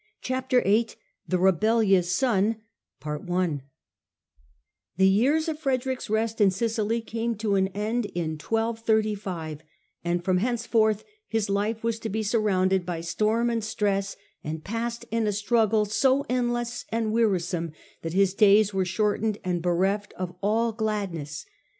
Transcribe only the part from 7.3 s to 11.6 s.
to an end in 1235, and from henceforth his